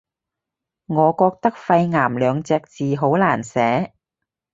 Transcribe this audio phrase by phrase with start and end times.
[0.87, 3.93] 我覺得肺癌兩隻字好難寫